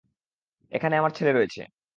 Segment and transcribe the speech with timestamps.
[0.71, 1.61] এখানে আমার ছেলে রয়েছে।